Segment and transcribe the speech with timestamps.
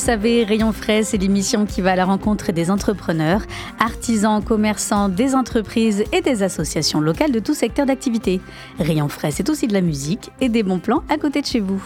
[0.00, 3.42] Savez, Rayon Frais, c'est l'émission qui va à la rencontre des entrepreneurs,
[3.78, 8.40] artisans, commerçants, des entreprises et des associations locales de tout secteur d'activité.
[8.78, 11.60] Rayon Frais, c'est aussi de la musique et des bons plans à côté de chez
[11.60, 11.82] vous.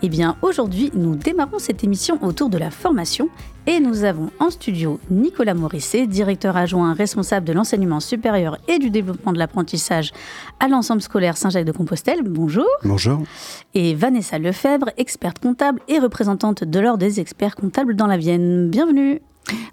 [0.00, 3.28] Eh bien, aujourd'hui, nous démarrons cette émission autour de la formation
[3.66, 8.90] et nous avons en studio Nicolas Morisset, directeur adjoint responsable de l'enseignement supérieur et du
[8.90, 10.12] développement de l'apprentissage
[10.60, 12.22] à l'ensemble scolaire Saint-Jacques-de-Compostelle.
[12.22, 12.66] Bonjour.
[12.84, 13.22] Bonjour.
[13.74, 18.68] Et Vanessa Lefebvre, experte comptable et représentante de l'Ordre des experts comptables dans la Vienne.
[18.68, 19.20] Bienvenue.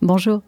[0.01, 0.41] Bonjour.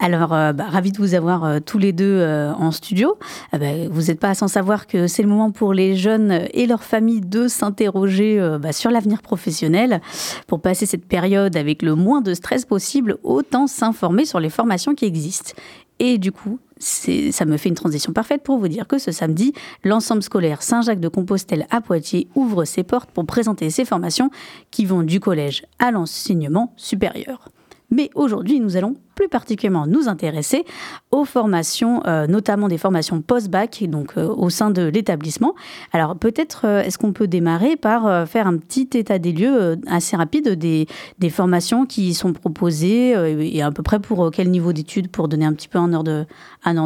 [0.00, 3.18] Alors, euh, bah, ravi de vous avoir euh, tous les deux euh, en studio.
[3.50, 6.66] Ah bah, vous n'êtes pas sans savoir que c'est le moment pour les jeunes et
[6.66, 10.00] leurs familles de s'interroger bah, sur l'avenir professionnel.
[10.46, 14.94] Pour passer cette période avec le moins de stress possible, autant s'informer sur les formations
[14.94, 15.52] qui existent.
[15.98, 19.52] Et du coup, ça me fait une transition parfaite pour vous dire que ce samedi,
[19.82, 24.30] l'ensemble scolaire Saint-Jacques de Compostelle à Poitiers ouvre ses portes pour présenter ses formations
[24.70, 27.48] qui vont du collège à l'enseignement supérieur.
[27.90, 30.64] Mais aujourd'hui, nous allons plus particulièrement nous intéresser
[31.10, 35.54] aux formations, euh, notamment des formations post-bac, donc euh, au sein de l'établissement.
[35.92, 40.16] Alors peut-être euh, est-ce qu'on peut démarrer par faire un petit état des lieux assez
[40.16, 40.86] rapide des,
[41.30, 43.12] formations qui sont proposées
[43.54, 46.26] et à peu près pour quel niveau d'études pour donner un petit peu un ordre,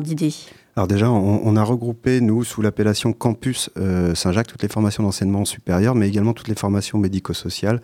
[0.03, 0.33] d'idée?
[0.77, 3.71] Alors déjà, on, a regroupé, nous, sous l'appellation Campus
[4.15, 7.81] Saint-Jacques, toutes les formations d'enseignement supérieur, mais également toutes les formations médico-sociales.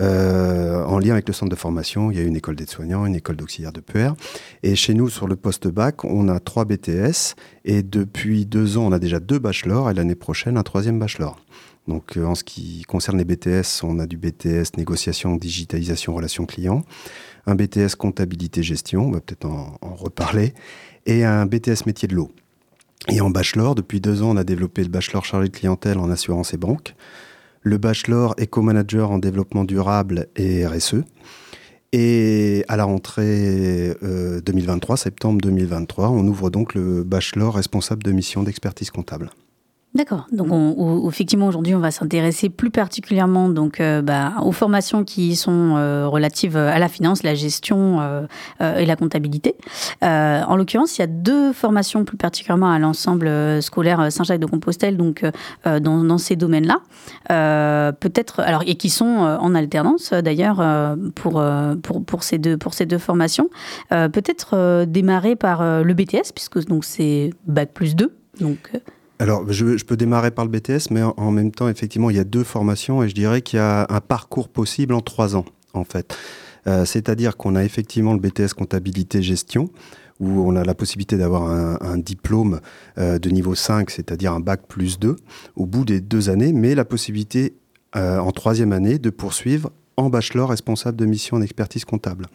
[0.00, 3.16] Euh, en lien avec le centre de formation, il y a une école d'aide-soignants, une
[3.16, 4.14] école d'auxiliaire de PR.
[4.62, 7.34] Et chez nous, sur le post-bac, on a trois BTS.
[7.64, 9.90] Et depuis deux ans, on a déjà deux bachelors.
[9.90, 11.36] Et l'année prochaine, un troisième bachelor.
[11.88, 16.46] Donc, euh, en ce qui concerne les BTS, on a du BTS négociation, digitalisation, relations
[16.46, 16.82] clients,
[17.46, 20.54] un BTS comptabilité, gestion, on va peut-être en, en reparler,
[21.06, 22.30] et un BTS métier de l'eau.
[23.08, 26.10] Et en bachelor, depuis deux ans, on a développé le bachelor chargé de clientèle en
[26.10, 26.94] assurance et banque
[27.62, 31.02] le bachelor éco-manager en développement durable et RSE.
[31.92, 38.42] Et à la rentrée 2023, septembre 2023, on ouvre donc le bachelor responsable de mission
[38.44, 39.30] d'expertise comptable.
[39.92, 40.28] D'accord.
[40.30, 45.34] Donc, on, effectivement, aujourd'hui, on va s'intéresser plus particulièrement donc euh, bah, aux formations qui
[45.34, 48.26] sont euh, relatives à la finance, la gestion euh,
[48.60, 49.56] et la comptabilité.
[50.00, 55.24] en l'occurrence, il y a deux formations plus particulièrement à l'ensemble scolaire Saint-Jacques-de-Compostelle, donc
[55.64, 56.80] dans, dans, ces domaines-là,
[57.92, 61.42] peut-être, alors et qui sont en alternance d'ailleurs pour,
[61.82, 63.48] pour pour ces deux pour ces deux formations.
[63.90, 68.14] peut-être démarrer par le BTS puisque donc c'est bac plus 2.
[68.40, 68.72] Donc
[69.20, 72.24] alors, je, peux démarrer par le BTS, mais en, même temps, effectivement, il y a
[72.24, 75.44] deux formations et je dirais qu'il y a un parcours possible en trois ans,
[75.74, 76.16] en fait.
[76.66, 79.68] Euh, c'est-à-dire qu'on a effectivement le BTS comptabilité gestion,
[80.20, 82.60] où on a la possibilité d'avoir un, diplôme
[82.96, 85.16] euh, de niveau 5, c'est-à-dire un bac plus 2,
[85.54, 87.56] au bout des deux années, mais la possibilité
[87.96, 89.70] euh, en troisième année de poursuivre
[90.02, 92.26] en bachelor responsable de mission en expertise comptable.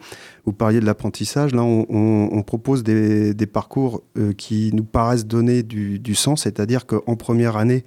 [0.44, 6.14] Vous parliez de l'apprentissage, là on, propose des, parcours euh, qui nous paraissent donner du,
[6.14, 7.84] sens, c'est-à-dire qu'en première année,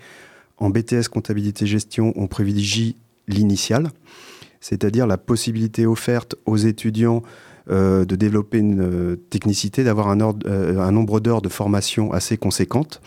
[0.57, 2.95] en BTS comptabilité gestion, on privilégie
[3.27, 3.89] l'initial,
[4.59, 7.23] c'est-à-dire la possibilité offerte aux étudiants
[7.69, 13.01] euh, de développer une euh, technicité, d'avoir un, un, nombre d'heures de formation assez conséquente,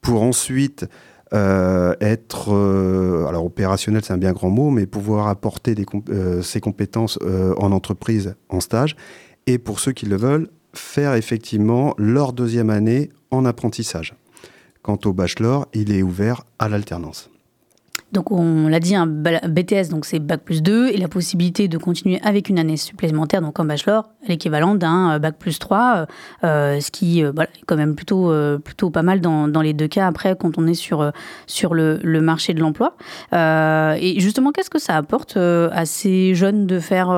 [0.00, 0.86] pour ensuite
[1.34, 5.74] euh, être, euh, alors opérationnel c'est un bien grand mot, mais pouvoir apporter
[6.10, 7.18] euh, ses compétences
[7.56, 8.96] en entreprise, en stage,
[9.46, 14.14] et pour ceux qui le veulent, faire effectivement leur deuxième année en apprentissage.
[14.82, 17.30] Quant au bachelor, il est ouvert à l'alternance.
[18.12, 21.76] Donc on l'a dit, un BTS, donc c'est Bac plus 2, et la possibilité de
[21.76, 26.06] continuer avec une année supplémentaire, donc en bachelor, l'équivalent d'un euh, Bac plus 3, euh,
[26.44, 27.30] euh, ce qui est
[27.66, 30.74] quand même plutôt, plutôt pas mal dans, dans, les deux cas après quand on est
[30.74, 31.12] sur,
[31.46, 32.96] sur le, le marché de l'emploi.
[33.32, 37.08] et justement, qu'est-ce que ça apporte à ces jeunes de faire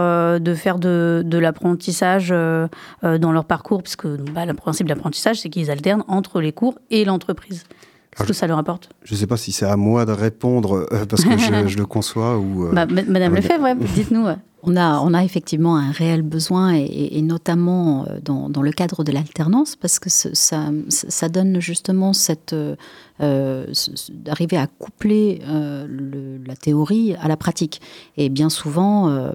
[0.40, 3.82] de, faire de, de l'apprentissage dans leur parcours?
[3.82, 7.64] Puisque bah, le principe de l'apprentissage, c'est qu'ils alternent entre les cours et l'entreprise.
[8.16, 8.90] Qu'est-ce que ça leur apporte?
[9.04, 11.86] Je ne sais pas si c'est à moi de répondre parce que je, je, le
[11.86, 12.68] conçois ou.
[12.72, 14.26] Bah, Madame Lefebvre, ouais, dites-nous.
[14.62, 19.12] On a, on a effectivement un réel besoin, et, notamment dans, dans, le cadre de
[19.12, 20.28] l'alternance, parce que ça,
[20.88, 22.54] ça donne justement cette,
[23.22, 23.66] euh,
[24.14, 27.82] d'arriver à coupler euh, la théorie à la pratique.
[28.16, 29.32] Et bien souvent, euh,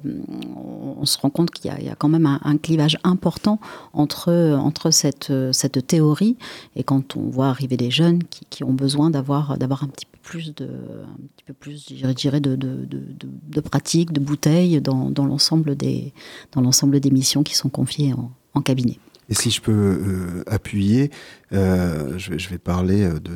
[1.00, 3.60] on se rend compte qu'il y, a quand même un, clivage important
[3.94, 6.36] entre, entre cette, cette théorie
[6.76, 10.56] et quand on voit arriver des jeunes qui, ont besoin d'avoir, un petit peu plus
[10.56, 13.04] de, un petit peu plus, de, de, de,
[13.50, 16.14] de pratique, de bouteilles dans, dans l'ensemble des,
[16.52, 18.14] dans l'ensemble des missions qui sont confiées
[18.54, 19.00] en, cabinet.
[19.28, 21.10] Et si je peux euh, appuyer,
[21.52, 23.36] euh, je, vais, parler de,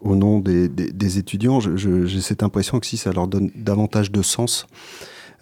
[0.00, 1.60] au nom des, des, étudiants.
[1.60, 4.66] J'ai cette impression que si ça leur donne davantage de sens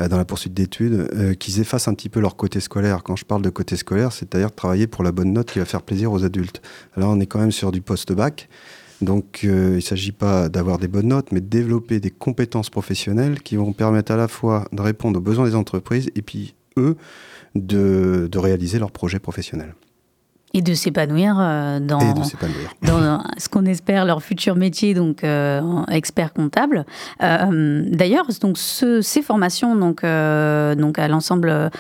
[0.01, 3.03] euh, dans la poursuite d'études, euh, qu'ils effacent un petit peu leur côté scolaire.
[3.03, 5.83] Quand je parle de côté scolaire, c'est-à-dire travailler pour la bonne note qui va faire
[5.83, 6.63] plaisir aux adultes.
[6.97, 8.49] Alors on est quand même sur du post-bac.
[9.01, 12.71] Donc euh, il ne s'agit pas d'avoir des bonnes notes, mais de développer des compétences
[12.71, 16.55] professionnelles qui vont permettre à la fois de répondre aux besoins des entreprises et puis
[16.77, 16.97] eux
[17.55, 19.75] de, de réaliser leurs projets professionnels.
[20.55, 21.99] Et de s'épanouir euh, dans,
[22.83, 25.61] dans, ce qu'on espère leur futur métier, donc euh,
[25.91, 26.87] expert comptable.
[27.23, 31.71] Euh, D'ailleurs, donc ce, ces formations, donc, euh, donc à l'ensemble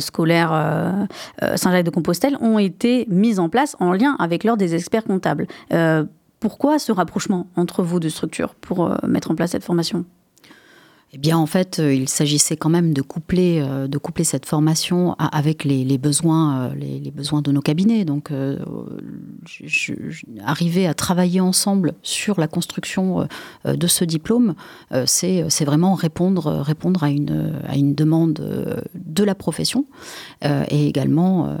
[0.00, 1.06] scolaire
[1.54, 5.46] Saint-Jacques-de-Compostelle, ont été mises en place en lien avec l'ordre des experts comptables.
[6.40, 10.04] Pourquoi ce rapprochement entre vos deux structures pour mettre en place cette formation?
[11.12, 13.88] Eh bien, en fait, euh, il s'agissait quand même de coupler, euh,
[14.22, 18.04] cette formation avec les, besoins, euh, de nos cabinets.
[18.04, 18.58] Donc, euh,
[20.44, 23.26] arriver à travailler ensemble sur la construction
[23.66, 24.54] euh, de ce diplôme,
[24.92, 28.34] euh, c'est vraiment répondre, répondre à une, demande
[28.94, 29.86] de la profession
[30.42, 31.56] et également,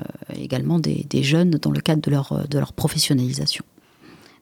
[0.78, 3.64] des, jeunes dans le cadre de leur, de leur professionnalisation.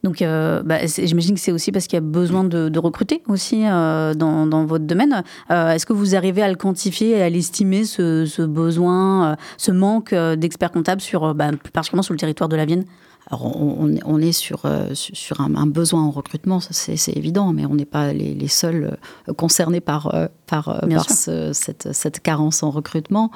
[0.05, 3.23] Donc, euh, bah, j'imagine que c'est aussi parce qu'il y a besoin de, de recruter
[3.27, 5.25] aussi euh, dans, dans, votre domaine.
[5.51, 9.73] Euh, Est-ce que vous arrivez à le quantifier et à l'estimer, ce, ce, besoin, ce
[9.73, 12.85] manque d'experts comptables, sur, bah, plus particulièrement sur le territoire de la Vienne?
[13.31, 14.63] Alors on, on, est sur,
[14.95, 18.97] sur un, un, besoin en recrutement, c'est évident, mais on n'est pas les, les, seuls
[19.37, 23.31] concernés par, par, par ce, cette, cette, carence en recrutement.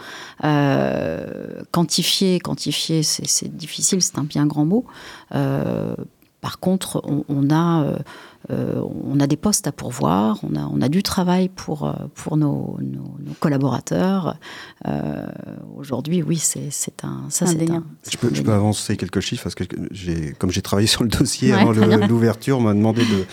[0.44, 4.86] Euh, quantifier, quantifier c'est difficile, c'est un bien grand mot.
[5.34, 5.94] Euh,
[6.42, 7.96] par contre, on, on a,
[8.50, 12.36] euh, on a des postes à pourvoir, on a, on a du travail pour, pour
[12.36, 14.36] nos, nos, nos collaborateurs.
[14.86, 15.24] Euh,
[15.76, 19.54] Aujourd'hui, oui, c'est un, ça, c'est un, je, peux, je peux avancer quelques chiffres parce
[19.54, 19.64] que
[20.34, 23.24] comme j'ai travaillé sur le dossier ouais, avant l'ouverture, on m'a demandé de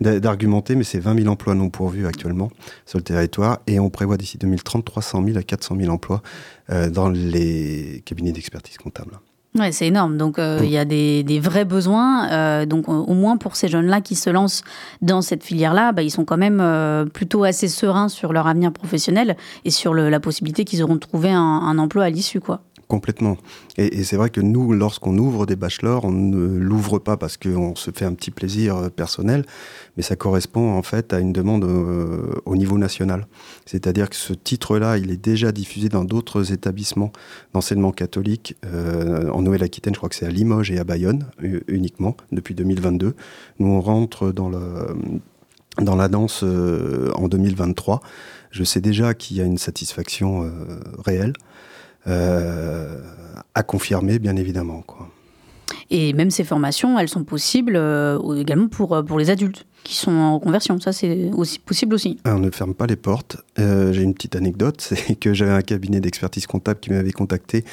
[0.00, 2.50] d'argumenter, mais c'est 20 000 emplois non pourvus actuellement
[2.86, 6.22] sur le territoire et on prévoit d'ici 2030 300 000 à 400 000 emplois
[6.70, 9.18] euh, dans les cabinets d'expertise comptable.
[9.56, 10.16] Ouais, c'est énorme.
[10.16, 12.28] Donc, euh, il y a des, des vrais besoins.
[12.32, 14.64] Euh, donc, au moins pour ces jeunes-là qui se lancent
[15.00, 18.72] dans cette filière-là, bah, ils sont quand même euh, plutôt assez sereins sur leur avenir
[18.72, 22.40] professionnel et sur le, la possibilité qu'ils auront de trouver un, un emploi à l'issue,
[22.40, 22.62] quoi.
[22.94, 23.36] Complètement.
[23.76, 27.74] Et, c'est vrai que nous, lorsqu'on ouvre des bachelors, on ne l'ouvre pas parce qu'on
[27.74, 29.44] se fait un petit plaisir euh, personnel,
[29.96, 33.26] mais ça correspond en fait à une demande euh, au niveau national.
[33.66, 37.10] C'est-à-dire que ce titre-là, il est déjà diffusé dans d'autres établissements
[37.52, 38.54] d'enseignement catholique.
[38.64, 41.26] Euh, en Nouvelle-Aquitaine, je crois que c'est à Limoges et à Bayonne
[41.66, 43.16] uniquement depuis 2022.
[43.58, 44.50] Nous, on rentre dans,
[45.96, 48.02] la danse en 2023.
[48.52, 50.48] Je sais déjà qu'il y a une satisfaction
[51.04, 51.32] réelle
[52.06, 54.82] à confirmer, bien évidemment.
[54.86, 55.08] Quoi.
[55.90, 59.94] Et même ces formations, elles sont possibles euh, également pour, euh, pour les adultes qui
[59.96, 60.80] sont en conversion.
[60.80, 62.18] Ça, c'est aussi possible aussi.
[62.24, 63.36] Alors, on ne ferme pas les portes.
[63.58, 67.64] Euh, J'ai une petite anecdote, c'est que j'avais un cabinet d'expertise comptable qui m'avait contacté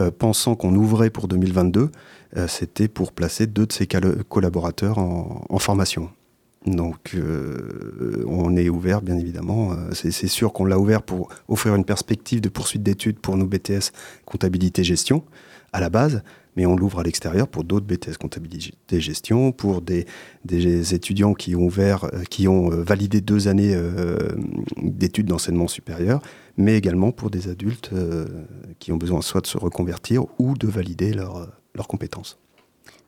[0.00, 1.90] euh, pensant qu'on ouvrait pour 2022.
[2.36, 6.10] Euh, C'était pour placer deux de ses collaborateurs en, en formation.
[6.66, 9.72] Donc, euh, on est ouvert, bien évidemment.
[9.72, 13.46] Euh, c'est sûr qu'on l'a ouvert pour offrir une perspective de poursuite d'études pour nos
[13.46, 13.90] BTS
[14.24, 15.24] comptabilité-gestion
[15.72, 16.22] à la base,
[16.54, 20.06] mais on l'ouvre à l'extérieur pour d'autres BTS comptabilité-gestion, pour des,
[20.94, 23.76] étudiants qui ont, ouvert, euh, qui ont validé deux années
[24.76, 26.20] d'études d'enseignement supérieur,
[26.56, 27.90] mais également pour des adultes
[28.78, 32.41] qui ont besoin soit de se reconvertir ou de valider leurs leur compétences.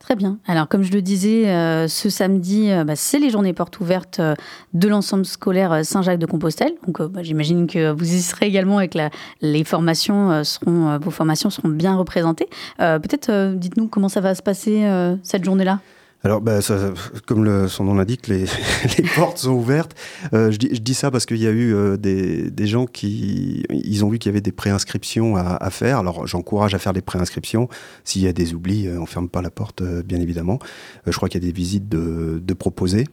[0.04, 0.38] Très bien.
[0.46, 4.20] Alors, comme je le disais, euh, ce samedi, euh, bah, c'est les journées portes ouvertes
[4.20, 4.34] euh,
[4.75, 6.75] de l'ensemble scolaire Saint-Jacques-de-Compostelle.
[6.87, 8.99] Donc, bah, j'imagine que vous y serez également et que
[9.40, 12.50] les formations seront, vos formations seront bien représentées.
[12.78, 14.87] Peut-être, dites-nous comment ça va se passer
[15.23, 15.80] cette journée-là?
[16.25, 16.93] Alors, bah, ça,
[17.26, 18.47] comme le, son nom l'indique, les,
[18.99, 19.95] les, portes sont ouvertes.
[20.33, 22.87] Euh, je, dis, je, dis, ça parce qu'il y a eu euh, des, des, gens
[22.87, 25.99] qui ils ont vu qu'il y avait des préinscriptions à, à faire.
[25.99, 27.69] Alors, j'encourage à faire des préinscriptions.
[28.04, 30.59] S'il y a des oublis, euh, on ferme pas la porte, euh, bien évidemment.
[31.07, 33.04] Euh, je crois qu'il y a des visites de, de proposer.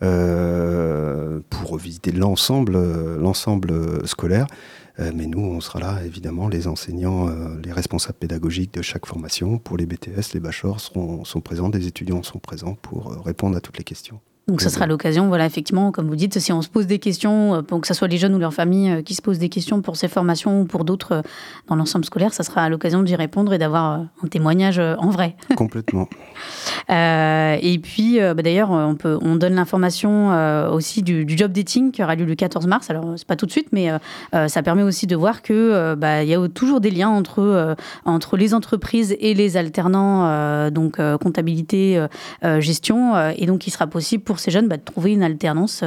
[0.00, 2.78] pour visiter l'ensemble
[3.18, 4.46] l'ensemble scolaire.
[5.00, 9.06] Euh, mais nous, on sera là, évidemment, les enseignants, euh, les responsables pédagogiques de chaque
[9.06, 9.58] formation.
[9.58, 13.56] Pour les BTS, les bachelors seront, sont présents, des étudiants sont présents pour euh, répondre
[13.56, 14.20] à toutes les questions.
[14.48, 17.62] Donc ça sera l'occasion, voilà, effectivement, comme vous dites, si on se pose des questions,
[17.62, 19.96] pour que ce soit les jeunes ou leurs familles qui se posent des questions pour
[19.96, 21.22] ces formations ou pour d'autres
[21.68, 25.36] dans l'ensemble scolaire, ça sera l'occasion d'y répondre et d'avoir un témoignage en vrai.
[25.56, 26.08] Complètement.
[26.90, 31.52] euh, et puis, bah, d'ailleurs, on, peut, on donne l'information euh, aussi du, du, job
[31.52, 32.90] dating qui aura lieu le 14 mars.
[32.90, 36.22] Alors, c'est pas tout de suite, mais euh, ça permet aussi de voir que bah,
[36.22, 42.04] il y a toujours des liens entre, entre les entreprises et les alternants, donc comptabilité,
[42.58, 43.30] gestion.
[43.30, 45.84] et donc, il sera possible pour ces jeunes bah, de trouver une alternance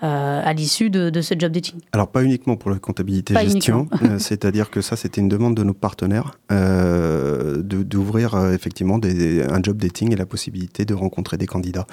[0.00, 1.80] à l'issue de, de, ce job dating.
[1.92, 5.62] Alors, pas uniquement pour la comptabilité pas gestion, c'est-à-dire que ça, c'était une demande de
[5.62, 11.86] nos partenaires d'ouvrir effectivement des, un job dating et la possibilité de rencontrer des candidats.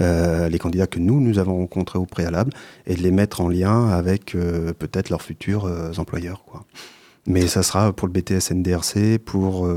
[0.00, 2.52] Euh, les candidats que nous, nous avons rencontrés au préalable,
[2.86, 6.44] et de les mettre en lien avec euh, peut-être leurs futurs euh, employeurs.
[6.44, 6.64] Quoi.
[7.26, 9.68] Mais ça sera pour le BTS NDRC, pour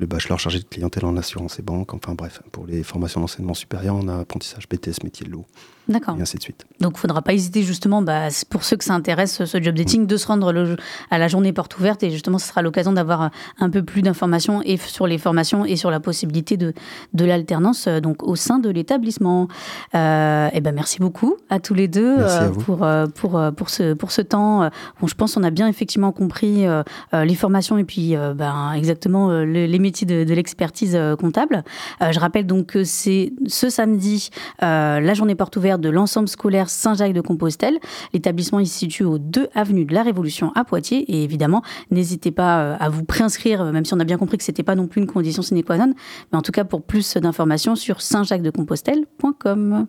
[0.00, 3.52] le bachelor chargé de clientèle en assurance et banque, enfin bref, pour les formations d'enseignement
[3.52, 5.44] supérieur en apprentissage BTS métier de l'eau.
[5.88, 6.16] D'accord.
[6.18, 6.66] Et ainsi de suite.
[6.80, 9.74] Donc, il ne faudra pas hésiter justement, bah, pour ceux que ça intéresse, ce job
[9.74, 10.06] dating, mmh.
[10.06, 10.76] de se rendre le,
[11.10, 12.02] à la journée porte ouverte.
[12.02, 15.76] Et justement, ce sera l'occasion d'avoir un peu plus d'informations et sur les formations et
[15.76, 16.72] sur la possibilité de,
[17.14, 19.48] de l'alternance donc au sein de l'établissement.
[19.94, 24.12] Euh, et ben, merci beaucoup à tous les deux euh, pour, pour, pour, ce, pour
[24.12, 24.70] ce temps.
[25.00, 26.82] Bon, je pense qu'on a bien effectivement compris euh,
[27.12, 31.64] les formations et puis ben, exactement les, les métiers de, de l'expertise comptable.
[32.00, 37.12] je rappelle donc que c'est ce samedi la journée porte ouverte de l'ensemble scolaire Saint-Jacques
[37.12, 37.78] de Compostelle.
[38.12, 41.10] L'établissement est situé aux 2 avenues de la Révolution à Poitiers.
[41.10, 44.50] Et évidemment, n'hésitez pas à vous préinscrire, même si on a bien compris que ce
[44.50, 45.94] n'était pas non plus une condition sine qua non.
[46.32, 49.86] Mais en tout cas, pour plus d'informations sur saintjacquesdecompostelle.com.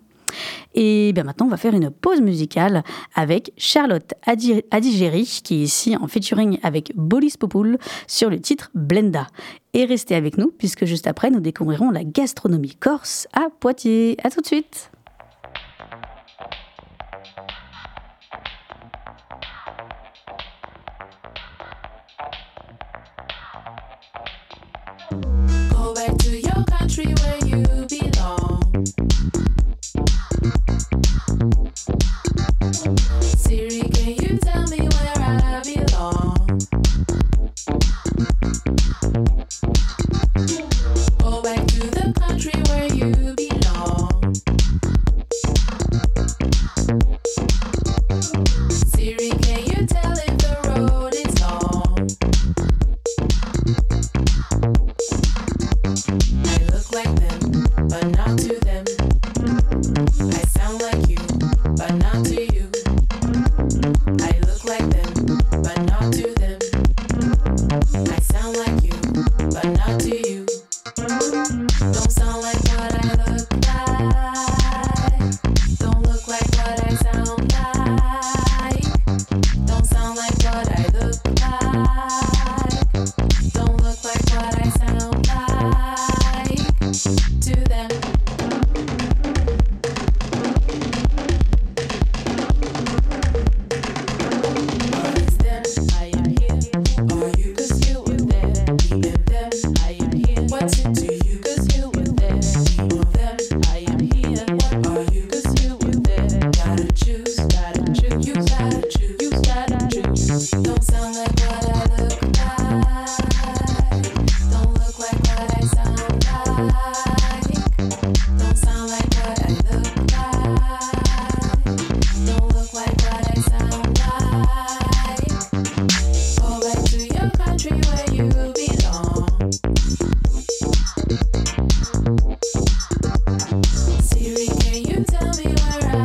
[0.76, 2.84] Et bien maintenant, on va faire une pause musicale
[3.16, 9.28] avec Charlotte Adigéry, qui est ici en featuring avec Bolis Popoul sur le titre Blenda.
[9.74, 14.16] Et restez avec nous, puisque juste après, nous découvrirons la gastronomie corse à Poitiers.
[14.24, 14.91] À tout de suite!
[26.08, 27.81] Back to your country where you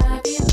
[0.04, 0.45] I've been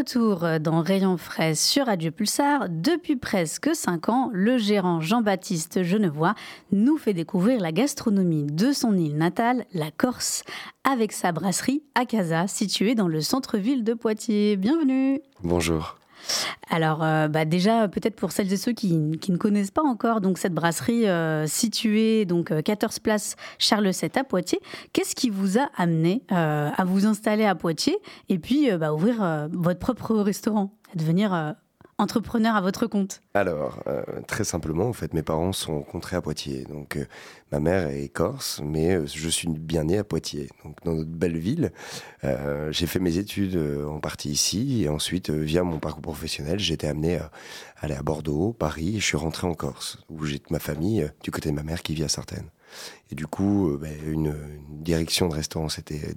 [0.00, 2.68] retour dans Rayon Frais sur Radio Pulsar.
[2.70, 6.34] Depuis presque 5 ans, le gérant Jean-Baptiste Genevois
[6.72, 10.42] nous fait découvrir la gastronomie de son île natale, la Corse,
[10.84, 14.56] avec sa brasserie Akaza, située dans le centre-ville de Poitiers.
[14.56, 15.99] Bienvenue Bonjour.
[16.70, 20.38] Alors euh, bah déjà peut-être pour celles et ceux qui, ne connaissent pas encore donc
[20.38, 24.60] cette brasserie euh, située donc euh, 14 place Charles VII à Poitiers,
[24.92, 27.98] qu'est-ce qui vous a amené euh, à vous installer à Poitiers
[28.28, 31.52] et puis euh, bah, ouvrir euh, votre propre restaurant, à devenir euh,
[32.00, 36.22] entrepreneur à votre compte Alors, euh, très simplement, en fait, mes parents sont rencontrés à
[36.22, 36.64] Poitiers.
[36.64, 37.04] Donc, euh,
[37.52, 41.10] ma mère est corse, mais euh, je suis bien né à Poitiers, donc dans notre
[41.10, 41.72] belle ville.
[42.70, 46.86] J'ai fait mes études en partie ici, et ensuite, via mon parcours professionnel, j'ai été
[46.86, 47.30] amené à
[47.80, 51.30] aller à Bordeaux, Paris, et je suis rentré en Corse, où j'ai ma famille, du
[51.30, 52.50] côté de ma mère, qui vit à Sartène.
[53.10, 54.34] Et du coup, ben, une,
[54.68, 56.14] direction de restaurant s'était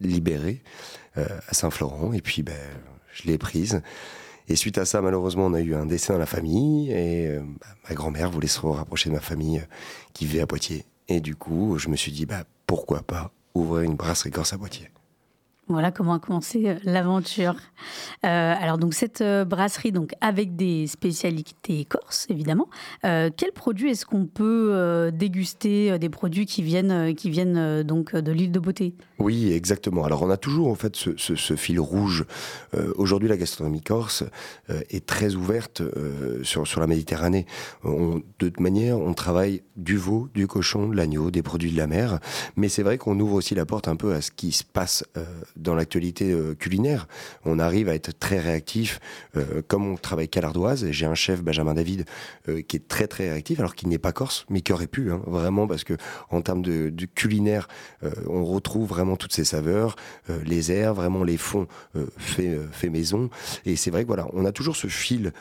[0.00, 0.62] libérée
[1.14, 2.56] à Saint-Florent, et puis ben,
[3.12, 3.82] je l'ai prise.
[4.48, 7.40] Et suite à ça, malheureusement, on a eu un décès dans la famille et euh,
[7.60, 9.66] bah, ma grand-mère voulait se rapprocher de ma famille euh,
[10.12, 10.84] qui vivait à Poitiers.
[11.08, 14.58] Et du coup, je me suis dit, bah, pourquoi pas ouvrir une brasserie corse à
[14.58, 14.90] Poitiers.
[15.68, 17.56] Voilà comment a commencé euh, l'aventure.
[18.24, 22.68] Euh, alors donc cette euh, brasserie donc avec des spécialités corses évidemment.
[23.02, 28.52] Quels produits est-ce qu'on peut déguster des produits qui viennent qui viennent donc de l'île
[28.52, 28.94] de Beauté?
[29.18, 30.04] Oui, exactement.
[30.04, 32.24] Alors, on a toujours en fait ce, ce- fil rouge.
[32.96, 34.24] Aujourd'hui, la gastronomie corse
[34.68, 35.82] est très ouverte
[36.42, 37.46] sur, sur la Méditerranée.
[37.84, 41.86] De toute manière, on travaille du veau, du cochon, de l'agneau, des produits de la
[41.86, 42.18] mer.
[42.56, 45.04] Mais c'est vrai qu'on ouvre aussi la porte un peu à ce qui se passe
[45.56, 47.08] dans l'actualité euh, culinaire.
[47.44, 49.00] On arrive à être très réactif.
[49.36, 52.04] Euh, comme on travaille qu'à l'ardoise, j'ai un chef, Benjamin David,
[52.48, 55.10] euh, qui est très très réactif, alors qu'il n'est pas corse, mais qui aurait pu,
[55.10, 55.94] hein, vraiment, parce que
[56.30, 57.68] en termes de, culinaire,
[58.28, 59.96] on retrouve vraiment toutes ces saveurs,
[60.44, 61.66] les airs, vraiment les fonds
[62.18, 63.30] fait maison.
[63.64, 65.32] Et c'est vrai voilà, on a toujours ce fil,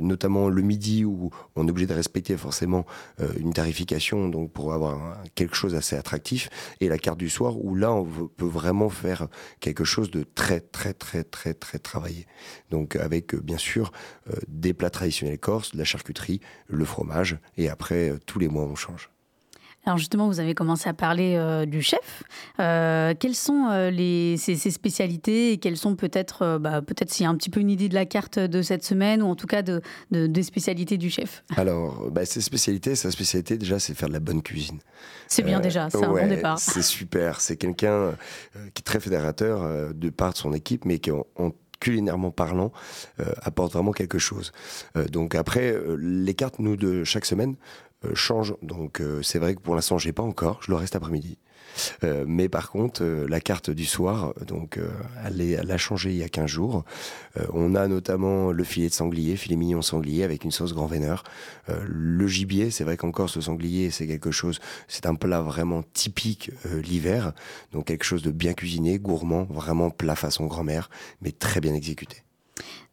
[0.00, 2.84] notamment le midi où on est obligé de respecter forcément
[3.20, 7.56] euh, une tarification, donc pour avoir quelque chose assez attractif, et la carte du soir
[7.58, 9.28] où là on peut vraiment faire
[9.60, 12.26] quelque chose de très très très très très travaillé.
[12.70, 13.92] Donc avec euh, bien sûr
[14.30, 18.48] euh, des plats traditionnels corses, de la charcuterie, le fromage, et après euh, tous les
[18.48, 19.10] mois on change.
[19.88, 22.22] Alors justement, vous avez commencé à parler euh, du chef.
[22.60, 27.24] Euh, quelles sont euh, les, ses, ses spécialités et quelles sont peut-être, bah, peut-être s'il
[27.24, 29.34] y a un petit peu une idée de la carte de cette semaine ou en
[29.34, 31.42] tout cas de, de- des spécialités du chef?
[31.56, 34.78] Alors, bah, ses spécialités, sa spécialité déjà, c'est faire de la bonne cuisine.
[35.26, 36.58] C'est bien déjà, c'est un ouais, bon départ.
[36.58, 37.40] C'est super.
[37.40, 38.12] C'est quelqu'un
[38.74, 42.72] qui est très fédérateur de part de son équipe, mais qui, en, en culinairement parlant,
[43.20, 44.50] euh, apporte vraiment quelque chose.
[44.96, 47.54] Euh, donc après, euh, les cartes, nous, de chaque semaine,
[48.04, 48.54] euh, changent.
[48.62, 50.60] Donc euh, c'est vrai que pour l'instant, j'ai pas encore.
[50.62, 51.38] Je le reste après-midi.
[52.02, 54.88] Euh, mais par contre, euh, la carte du soir, donc euh,
[55.24, 56.84] elle, est- elle a changé il y a 15 jours.
[57.36, 60.86] Euh, on a notamment le filet de sanglier, filet mignon sanglier avec une sauce grand
[60.86, 61.24] veineur.
[61.86, 64.58] Le gibier, c'est vrai qu'encore ce sanglier, c'est quelque chose,
[64.88, 67.32] c'est un plat vraiment typique l'hiver,
[67.72, 70.88] donc quelque chose de bien cuisiné, gourmand, vraiment plat façon grand-mère,
[71.20, 72.22] mais très bien exécuté.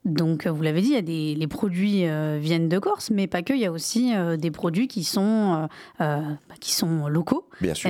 [0.05, 3.09] Donc, euh, vous l'avez dit, il y a des, les produits euh, viennent de Corse,
[3.09, 3.53] mais pas que.
[3.53, 5.67] Il y a aussi euh, des produits qui sont,
[5.99, 7.89] euh, bah, qui sont locaux, Bien sûr.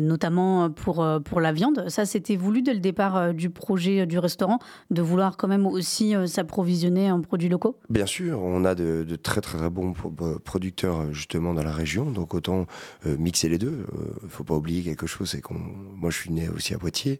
[0.00, 1.88] notamment pour, pour la viande.
[1.88, 4.58] Ça, c'était voulu dès le départ du projet du restaurant,
[4.90, 7.78] de vouloir quand même aussi s'approvisionner en produits locaux.
[7.88, 11.72] Bien sûr, on a de, de très très bons pro- pro- producteurs justement dans la
[11.72, 12.66] région, donc autant
[13.06, 13.86] mixer les deux.
[14.22, 15.54] Il faut pas oublier quelque chose, c'est qu'on,
[15.94, 17.18] moi je suis né aussi à Poitiers.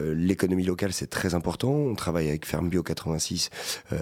[0.00, 1.70] L'économie locale c'est très important.
[1.72, 3.56] On travaille avec Ferme Bio 86 euh,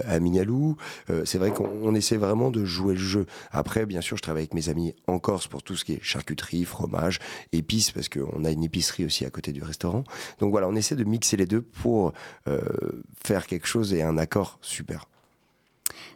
[0.06, 0.76] à Mignalou.
[1.10, 3.26] Euh, c'est vrai qu'on on essaie vraiment de jouer le jeu.
[3.50, 6.02] Après, bien sûr, je travaille avec mes amis en Corse pour tout ce qui est
[6.02, 7.18] charcuterie, fromage,
[7.52, 10.04] épices, parce qu'on a une épicerie aussi à côté du restaurant.
[10.38, 12.12] Donc voilà, on essaie de mixer les deux pour
[12.48, 12.60] euh,
[13.24, 15.06] faire quelque chose et un accord super.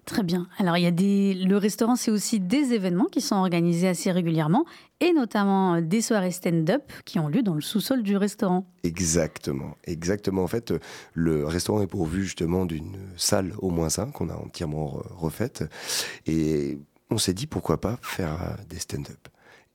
[0.07, 0.47] Très bien.
[0.59, 4.13] Alors, il y a des, le restaurant, c'est aussi des événements qui sont organisés assez
[4.13, 4.65] régulièrement,
[5.01, 8.71] et notamment euh, des soirées stand-up qui ont lieu dans le sous-sol du restaurant.
[8.85, 10.45] Exactement, exactement.
[10.45, 10.79] En fait, euh,
[11.13, 15.65] le restaurant est pourvu justement d'une salle au moins un qu'on a entièrement re- refaite,
[16.27, 16.79] et
[17.11, 19.29] on s'est dit pourquoi pas faire euh, des stand-up.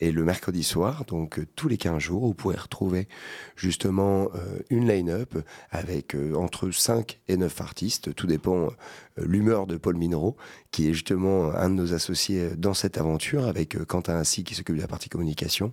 [0.03, 3.07] Et le mercredi soir, donc euh, tous les 15 jours, vous pourrez retrouver
[3.55, 5.37] justement euh, une line-up
[5.69, 8.15] avec euh, entre 5 et 9 artistes.
[8.15, 8.69] Tout dépend euh,
[9.17, 10.35] l'humeur de Paul Minero,
[10.71, 14.75] qui est justement un de nos associés dans cette aventure, avec Quentin Assis qui s'occupe
[14.75, 15.71] de la partie communication.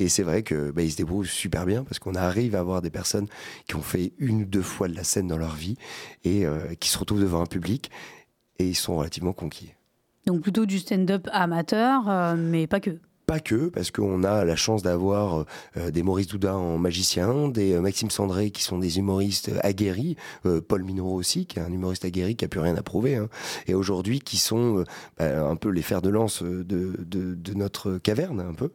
[0.00, 2.90] Et c'est vrai que bah, se débrouille super bien parce qu'on arrive à avoir des
[2.90, 3.28] personnes
[3.68, 5.76] qui ont fait une ou deux fois de la scène dans leur vie
[6.24, 6.44] et
[6.80, 7.90] qui se retrouvent devant un public
[8.58, 9.72] et ils sont relativement conquis.
[10.26, 12.98] Donc, plutôt du stand-up amateur, mais pas que.
[13.28, 15.44] Pas que, parce qu'on a la chance d'avoir
[15.76, 20.16] euh, des Maurice Douda en magicien, des euh, Maxime Sandré qui sont des humoristes aguerris,
[20.46, 23.16] euh, Paul Minot aussi, qui est un humoriste aguerri qui a plus rien à prouver,
[23.16, 23.28] hein,
[23.66, 24.84] et aujourd'hui qui sont euh,
[25.18, 28.72] bah, un peu les fers de lance de, de, de notre caverne, un peu.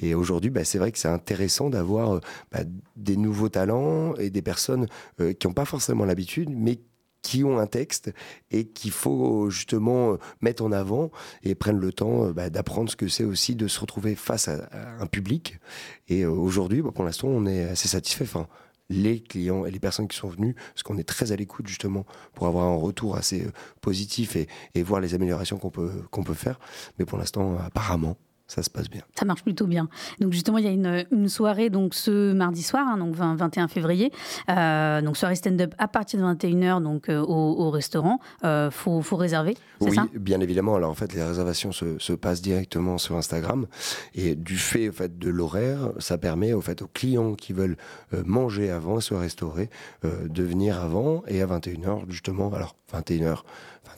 [0.00, 2.20] Et aujourd'hui, bah, c'est vrai que c'est intéressant d'avoir
[2.52, 2.60] bah,
[2.94, 4.86] des nouveaux talents et des personnes
[5.18, 6.78] qui n'ont pas forcément l'habitude, mais
[7.26, 8.12] qui ont un texte
[8.52, 11.10] et qu'il faut justement mettre en avant
[11.42, 14.46] et prendre le temps euh, bah, d'apprendre ce que c'est aussi de se retrouver face
[14.46, 14.68] à,
[15.00, 15.58] un public.
[16.06, 18.22] Et euh, aujourd'hui, bah, pour l'instant, on est assez satisfait.
[18.22, 18.46] Enfin,
[18.90, 22.06] les clients et les personnes qui sont venus, parce qu'on est très à l'écoute justement
[22.32, 26.22] pour avoir un retour assez euh, positif et, et voir les améliorations qu'on peut, qu'on
[26.22, 26.60] peut faire.
[27.00, 28.16] Mais pour l'instant, apparemment,
[28.48, 29.02] ça se passe bien.
[29.18, 29.88] Ça marche plutôt bien.
[30.20, 33.34] Donc justement, il y a une, une soirée donc ce mardi soir, hein, donc 20,
[33.36, 34.12] 21 février.
[34.50, 38.20] Euh, donc soirée stand-up à partir de 21h donc euh, au, au restaurant.
[38.44, 40.06] Euh, faut, faut réserver, Oui, ça?
[40.14, 40.76] bien évidemment.
[40.76, 43.66] Alors en fait, les réservations se, se passent directement sur Instagram
[44.14, 47.76] et du fait, au fait de l'horaire, ça permet au fait aux clients qui veulent
[48.14, 49.70] euh, manger avant, se restaurer,
[50.04, 52.52] de venir avant et à 21h justement.
[52.52, 53.38] Alors 21h,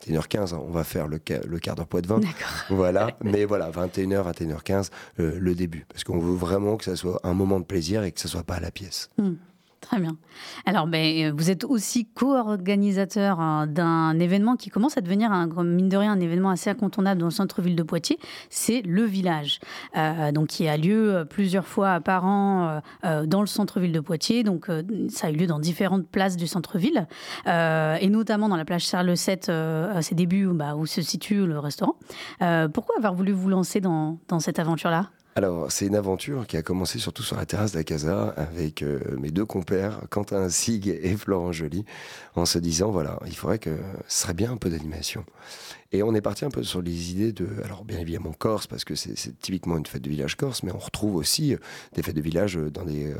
[0.06, 2.20] 21h15, hein, on va faire le, le quart d'heure poids de vin.
[2.70, 7.20] Voilà, mais voilà, 21h, 21h15, euh, le début, parce qu'on veut vraiment que ça soit
[7.24, 9.10] un moment de plaisir et que ça soit pas à la pièce.
[9.18, 9.34] Hmm.
[9.80, 10.16] Très bien.
[10.66, 15.46] Alors, ben, euh, vous êtes aussi co-organisateur hein, d'un événement qui commence à devenir, un,
[15.62, 18.18] mine de rien, un événement assez incontournable dans le centre-ville de Poitiers.
[18.50, 19.60] C'est le village,
[19.96, 24.42] euh, donc qui a lieu euh, plusieurs fois par an dans le centre-ville de Poitiers.
[24.42, 24.68] Donc,
[25.08, 27.06] ça a eu lieu dans différentes places du centre-ville,
[27.46, 31.58] et notamment dans la plage Charles VII, à ses débuts, bah, où se situe le
[31.58, 31.96] restaurant.
[32.72, 35.10] Pourquoi avoir voulu vous lancer dans cette aventure-là?
[35.38, 39.30] Alors, c'est une aventure qui a commencé surtout sur la terrasse Casa avec euh, mes
[39.30, 41.84] deux compères, Quentin Sig et Florent Joly,
[42.34, 43.70] en se disant, voilà, il faudrait que
[44.08, 45.24] ce serait bien un peu d'animation.
[45.90, 48.84] Et on est parti un peu sur les idées de, alors bien évidemment Corse, parce
[48.84, 51.58] que c'est typiquement une fête de village corse, mais on retrouve aussi euh,
[51.94, 53.16] des fêtes de village euh, dans des euh,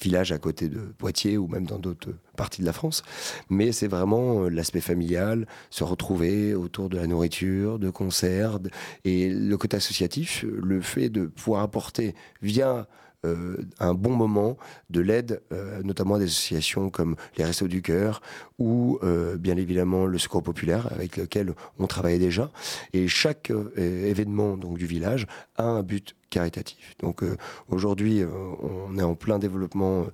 [0.00, 3.04] villages à côté de Poitiers ou même dans d'autres parties de la France.
[3.50, 8.58] Mais c'est vraiment l'aspect familial, se retrouver autour de la nourriture, de concerts,
[9.04, 12.88] et le côté associatif, le fait de pouvoir apporter via
[13.24, 14.56] euh, un bon moment
[14.90, 18.20] de l'aide, euh, notamment à des associations comme les Restos du Cœur
[18.58, 22.50] ou euh, bien évidemment le Secours Populaire avec lequel on travaillait déjà.
[22.92, 26.94] Et chaque événement donc du village a un but caritatif.
[27.00, 27.22] Donc
[27.68, 28.22] aujourd'hui,
[28.62, 30.06] on est en plein développement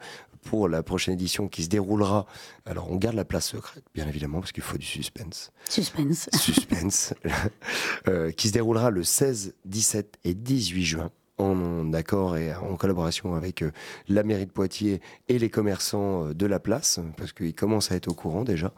[0.48, 2.26] pour la prochaine édition qui se déroulera.
[2.64, 6.28] Alors on garde la place secrète, bien évidemment, parce qu'il faut du suspense Suspense.
[6.32, 7.14] suspense,
[8.08, 13.34] euh, qui se déroulera le 16, 17 et 18 juin en accord et en collaboration
[13.34, 13.70] avec euh,
[14.08, 17.96] la mairie de Poitiers et les commerçants euh, de la place, parce qu'ils commencent à
[17.96, 18.72] être au courant déjà,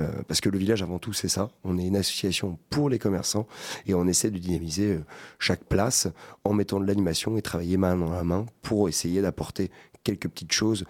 [0.00, 2.98] euh, parce que le village avant tout c'est ça, on est une association pour les
[2.98, 3.46] commerçants
[3.86, 4.98] et on essaie de dynamiser
[5.38, 6.08] chaque place
[6.44, 9.70] en mettant de l'animation et travailler main dans la main pour essayer d'apporter
[10.04, 10.84] quelques petites choses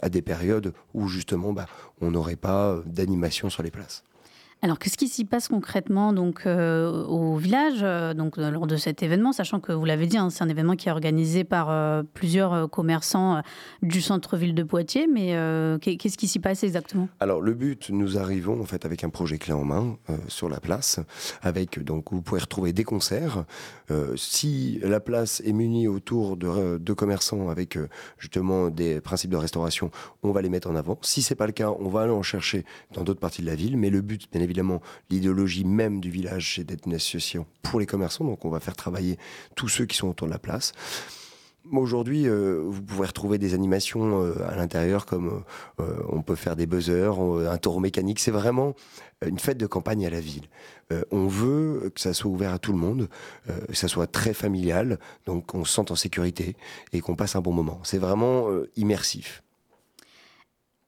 [0.00, 1.66] à des périodes où justement bah,
[2.00, 4.02] on n'aurait pas d'animation sur les places.
[4.64, 8.76] Alors, qu'est-ce qui s'y passe concrètement donc euh, au village euh, donc euh, lors de
[8.76, 12.04] cet événement, sachant que vous l'avez dit, hein, c'est un événement qui est organisé par
[12.14, 13.42] plusieurs commerçants
[13.82, 15.36] du centre-ville de Poitiers, mais
[15.80, 17.08] qu'est- qu'est-ce qui s'y passe exactement?
[17.18, 19.96] Alors le but, nous arrivons en fait avec un projet clé en main
[20.28, 21.00] sur la place,
[21.42, 23.44] avec donc vous pouvez retrouver des concerts.
[24.16, 27.78] Si la place est munie autour de, commerçants avec
[28.18, 29.90] justement des principes de restauration,
[30.22, 30.98] on va les mettre en avant.
[31.02, 33.56] Si c'est pas le cas, on va aller en chercher dans d'autres parties de la
[33.56, 33.76] ville.
[33.76, 34.51] Mais le but, bien évidemment,
[35.10, 38.24] l'idéologie même du village, c'est d'être une association pour les commerçants.
[38.24, 39.18] Donc on va faire travailler
[39.56, 40.72] tous ceux qui sont autour de la place.
[41.70, 45.44] Aujourd'hui, euh, vous pouvez retrouver des animations euh, à l'intérieur comme
[45.78, 48.18] euh, on peut faire des buzzers, un taureau mécanique.
[48.18, 48.74] C'est vraiment
[49.24, 50.48] une fête de campagne à la ville.
[51.10, 53.08] On veut que ça soit ouvert à tout le monde,
[53.46, 56.54] que ça soit très familial, donc qu'on se sente en sécurité
[56.92, 57.80] et qu'on passe un bon moment.
[57.82, 59.42] C'est vraiment immersif.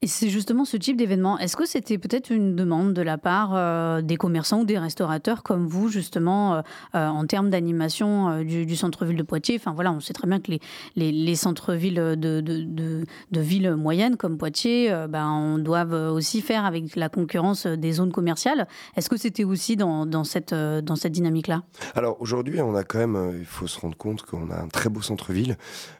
[0.04, 1.38] Et c'est justement ce type d'événement.
[1.38, 5.42] Est-ce que c'était peut-être une demande de la part euh, des commerçants ou des restaurateurs
[5.42, 6.60] comme vous, justement, euh,
[6.94, 9.56] euh, en termes d'animation du, centre-ville de Poitiers?
[9.58, 10.60] Enfin voilà, on sait très bien que les,
[10.94, 17.08] les, les centres-villes de, villes moyennes comme Poitiers, ben, on doivent aussi faire avec la
[17.08, 18.68] concurrence des zones commerciales.
[18.96, 21.62] Est-ce que c'était aussi dans, cette, dynamique-là?
[21.94, 24.90] Alors aujourd'hui, on a quand même, il faut se rendre compte qu'on a un très
[24.90, 25.56] beau centre-ville.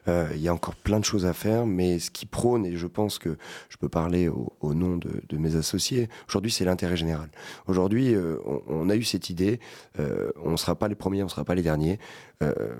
[0.07, 2.85] Il y a encore plein de choses à faire, mais ce qui prône, et je
[2.85, 3.35] pense que
[3.69, 7.29] je peux parler au, nom de, mes associés, aujourd'hui c'est l'intérêt général.
[7.65, 9.61] Aujourd'hui, euh, on, a eu cette idée,
[9.99, 11.97] euh, on ne sera pas les premiers, on ne sera pas les derniers.
[12.43, 12.75] Euh,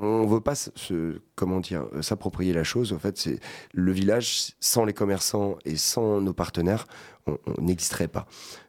[0.00, 2.94] on veut pas se, comment dire, s'approprier la chose.
[2.94, 3.38] En fait, c'est
[3.74, 6.86] le village sans les commerçants et sans nos partenaires,
[7.26, 8.26] on, n'existerait pas.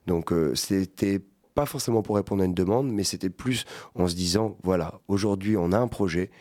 [0.07, 1.21] Donc c'était
[1.55, 3.63] pas forcément pour répondre à une demande, mais c'était plus
[3.95, 6.31] en se disant, voilà, aujourd'hui on a un projet,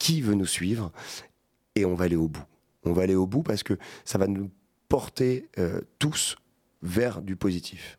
[0.00, 0.90] qui veut nous suivre
[1.76, 2.44] Et on va aller au bout.
[2.84, 4.50] On va aller au bout parce que ça va nous
[4.88, 6.36] porter euh, tous
[6.82, 7.98] vers du positif.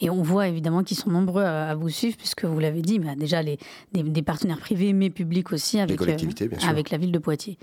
[0.00, 2.98] Et on voit évidemment qu'ils sont nombreux à, à vous suivre, puisque vous l'avez dit,
[2.98, 3.58] bah, déjà les,
[3.92, 6.68] des, des partenaires privés, mais publics aussi, avec, sûr.
[6.68, 7.58] avec la ville de Poitiers.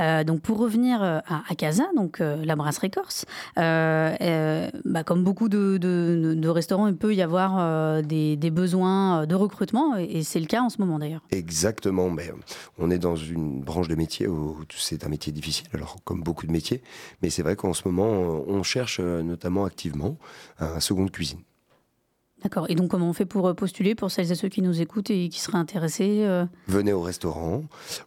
[0.00, 3.24] Euh, donc pour revenir euh, à, à Casa, donc euh, la brasserie corse,
[3.58, 8.36] euh, euh, bah, comme beaucoup de, de, de restaurants, il peut y avoir euh, des,
[8.36, 11.22] des besoins de recrutement, et, c'est le cas en ce moment d'ailleurs.
[11.30, 12.32] Exactement, mais
[12.78, 16.46] on est dans une branche de métier où c'est un métier difficile, alors comme beaucoup
[16.46, 16.82] de métiers,
[17.22, 18.08] mais c'est vrai qu'en ce moment,
[18.46, 20.18] on cherche euh, notamment activement
[20.58, 21.40] un second de cuisine.
[22.42, 22.66] D'accord.
[22.68, 25.10] Et donc comment on fait pour euh, postuler pour celles et ceux qui nous écoutent
[25.10, 27.64] et qui seraient intéressés euh, Venez au restaurant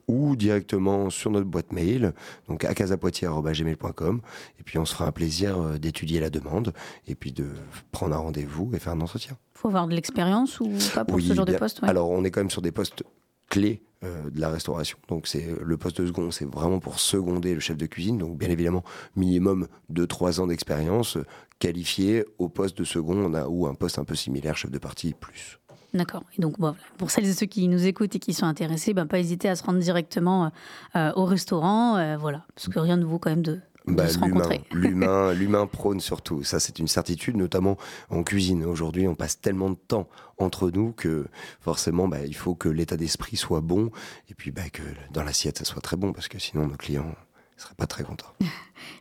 [0.08, 2.13] ou directement sur notre boîte mail,
[2.48, 4.22] donc à casapoitiers.gmail.com,
[4.60, 6.74] et puis on se fera un plaisir euh, d'étudier la demande
[7.08, 7.48] et puis de
[7.91, 9.38] prendre un rendez-vous et faire un entretien.
[9.54, 11.89] faut avoir de l'expérience ou pas pour Oui, ce genre de poste ouais.
[11.89, 13.04] Alors, on est quand même sur des postes
[13.50, 14.98] clés de la restauration.
[15.10, 18.17] Donc, c'est le poste de second, c'est vraiment pour seconder le chef de cuisine.
[18.17, 18.84] Donc, bien évidemment,
[19.15, 21.20] minimum de 3 ans d'expérience
[21.62, 24.80] qualifié au poste de second on a, ou un poste un peu similaire, chef de
[24.80, 25.60] partie plus.
[25.93, 26.24] D'accord.
[26.38, 29.06] Et donc, bon, pour celles et ceux qui nous écoutent et qui sont intéressés, ben,
[29.06, 30.50] pas hésiter à se rendre directement euh,
[30.95, 31.97] euh, au restaurant.
[31.97, 32.45] euh, voilà.
[32.56, 34.06] Parce que rien ne vaut quand même de, Bah,
[34.71, 36.43] l'humain, l'humain prône surtout.
[36.43, 37.78] Ça, c'est une certitude, notamment
[38.10, 38.63] en cuisine.
[38.65, 41.28] Aujourd'hui, on passe tellement de temps entre nous que
[41.60, 43.91] forcément, bah, il faut que l'état d'esprit soit bon
[44.30, 47.13] et puis bah, que dans l'assiette, ça soit très bon parce que sinon, nos clients
[47.62, 48.34] ne seraient pas très contents.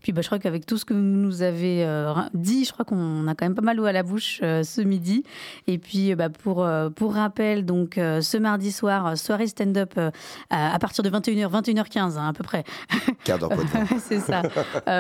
[0.03, 2.85] Puis bah, je crois qu'avec tout ce que vous nous avez euh, dit, je crois
[2.85, 5.25] qu'on a quand même pas mal l'eau à la bouche euh, ce midi.
[5.67, 9.99] Et puis euh, bah, pour, euh, pour rappel, donc ce mardi soir, soirée stand-up
[10.51, 12.65] à partir de 21h, 21h15 hein, à peu près.
[13.25, 13.51] Quart d'heure
[13.99, 14.43] c'est ça,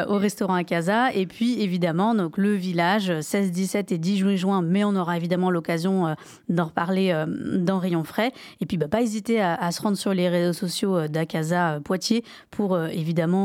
[0.08, 1.12] au restaurant à Casa.
[1.12, 5.50] Et puis évidemment, donc, le village, 16, 17 et 10 juin, mais on aura évidemment
[5.50, 6.14] l'occasion
[6.48, 8.32] d'en reparler dans Rayon Frais.
[8.60, 12.24] Et puis, bah, pas hésiter à, à se rendre sur les réseaux sociaux euh, Poitiers
[12.50, 12.88] pour euh,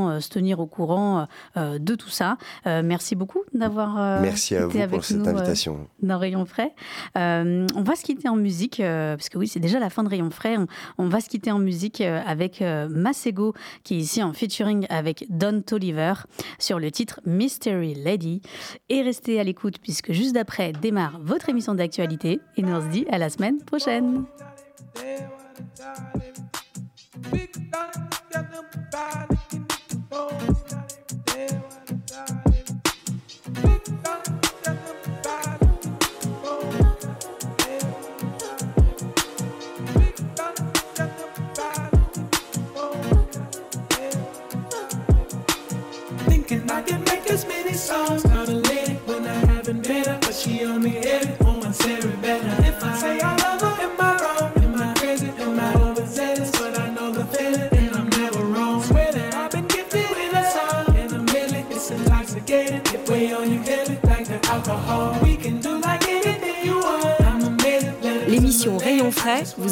[0.05, 2.37] évidemment euh, se tenir au courant euh, de tout ça.
[2.67, 5.87] Euh, merci beaucoup d'avoir euh, Merci à été vous avec pour cette nous, euh, invitation.
[6.01, 6.73] dans Rayon Frais.
[7.17, 10.03] Euh, on va se quitter en musique, euh, parce que oui, c'est déjà la fin
[10.03, 10.57] de Rayon Frais.
[10.57, 14.33] On, on va se quitter en musique euh, avec euh, Masego, qui est ici en
[14.33, 16.13] featuring avec Don Toliver
[16.59, 18.41] sur le titre Mystery Lady.
[18.89, 22.39] Et restez à l'écoute, puisque juste d'après démarre votre émission d'actualité.
[22.57, 24.25] Et nous on se dit à la semaine prochaine.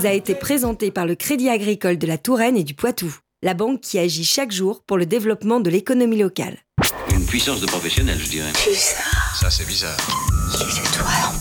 [0.04, 3.54] Vous a été présentée par le Crédit Agricole de la Touraine et du Poitou, la
[3.54, 6.58] banque qui agit chaque jour pour le développement de l'économie locale.
[7.14, 8.52] Une puissance de professionnel, je dirais.
[8.54, 9.96] Ça, c'est bizarre.
[10.52, 11.33] c'est toi